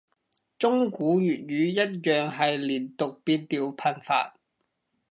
[0.57, 4.33] 中古粵語一樣係連讀變調頻繁